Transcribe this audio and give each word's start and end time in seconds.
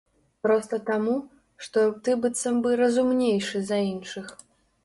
Проста 0.45 0.77
таму, 0.87 1.17
што 1.67 1.83
ты 2.07 2.15
быццам 2.23 2.57
бы 2.65 2.75
разумнейшы 2.83 3.57
за 3.69 3.77
іншых. 3.93 4.35